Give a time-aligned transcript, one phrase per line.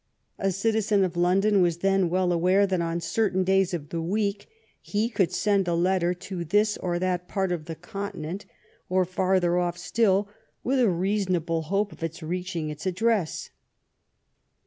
[0.39, 4.49] A citizen of London was then well aware that on certain days of the week
[4.81, 8.47] he could send a letter to this or that part of the continent,
[8.89, 10.27] or farther off still,
[10.63, 13.51] with a reasonable hope of its reaching its address.